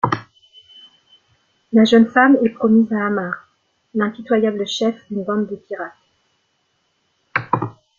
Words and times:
La 1.73 1.83
jeune 1.83 2.07
femme 2.07 2.35
est 2.43 2.49
promise 2.49 2.91
à 2.91 3.05
Hamar, 3.05 3.47
l'impitoyable 3.93 4.67
chef 4.67 4.95
d'une 5.11 5.23
bande 5.23 5.45
de 5.45 5.55
pirates. 5.55 5.93